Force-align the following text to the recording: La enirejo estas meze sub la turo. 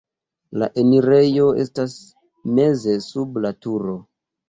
La 0.61 0.69
enirejo 0.83 1.45
estas 1.65 1.95
meze 2.59 2.99
sub 3.13 3.43
la 3.47 3.57
turo. 3.65 3.99